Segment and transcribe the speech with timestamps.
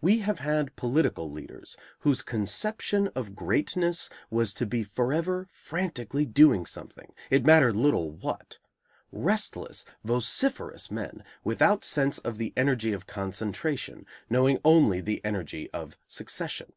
[0.00, 1.76] We have had political leaders
[2.06, 8.58] whose conception of greatness was to be forever frantically doing something, it mattered little what;
[9.10, 15.98] restless, vociferous men, without sense of the energy of concentration, knowing only the energy of
[16.06, 16.72] succession.